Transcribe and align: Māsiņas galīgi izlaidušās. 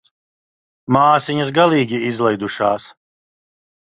Māsiņas 0.95 1.51
galīgi 1.57 1.99
izlaidušās. 2.07 2.89